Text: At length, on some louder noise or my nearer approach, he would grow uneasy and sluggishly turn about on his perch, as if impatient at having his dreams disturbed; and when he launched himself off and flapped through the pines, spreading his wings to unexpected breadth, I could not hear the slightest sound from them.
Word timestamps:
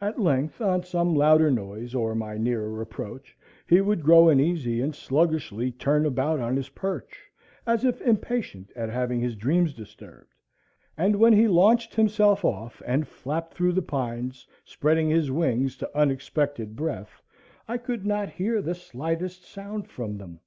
At 0.00 0.18
length, 0.18 0.62
on 0.62 0.84
some 0.84 1.14
louder 1.14 1.50
noise 1.50 1.94
or 1.94 2.14
my 2.14 2.38
nearer 2.38 2.80
approach, 2.80 3.36
he 3.68 3.82
would 3.82 4.02
grow 4.02 4.30
uneasy 4.30 4.80
and 4.80 4.94
sluggishly 4.94 5.70
turn 5.70 6.06
about 6.06 6.40
on 6.40 6.56
his 6.56 6.70
perch, 6.70 7.30
as 7.66 7.84
if 7.84 8.00
impatient 8.00 8.70
at 8.74 8.88
having 8.88 9.20
his 9.20 9.36
dreams 9.36 9.74
disturbed; 9.74 10.32
and 10.96 11.16
when 11.16 11.34
he 11.34 11.46
launched 11.46 11.94
himself 11.94 12.42
off 12.42 12.80
and 12.86 13.06
flapped 13.06 13.52
through 13.52 13.72
the 13.74 13.82
pines, 13.82 14.46
spreading 14.64 15.10
his 15.10 15.30
wings 15.30 15.76
to 15.76 15.94
unexpected 15.94 16.74
breadth, 16.74 17.20
I 17.68 17.76
could 17.76 18.06
not 18.06 18.30
hear 18.30 18.62
the 18.62 18.74
slightest 18.74 19.44
sound 19.44 19.88
from 19.90 20.16
them. 20.16 20.40